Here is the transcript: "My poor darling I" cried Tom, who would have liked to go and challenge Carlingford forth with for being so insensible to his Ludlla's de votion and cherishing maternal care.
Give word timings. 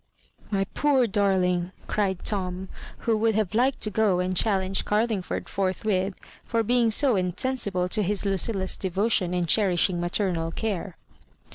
"My 0.49 0.63
poor 0.73 1.05
darling 1.05 1.71
I" 1.83 1.85
cried 1.93 2.25
Tom, 2.25 2.69
who 3.01 3.15
would 3.19 3.35
have 3.35 3.53
liked 3.53 3.81
to 3.81 3.91
go 3.91 4.19
and 4.19 4.35
challenge 4.35 4.83
Carlingford 4.83 5.47
forth 5.47 5.85
with 5.85 6.15
for 6.43 6.63
being 6.63 6.89
so 6.89 7.15
insensible 7.15 7.87
to 7.89 8.01
his 8.01 8.23
Ludlla's 8.23 8.77
de 8.77 8.89
votion 8.89 9.37
and 9.37 9.47
cherishing 9.47 9.99
maternal 10.01 10.49
care. 10.49 10.95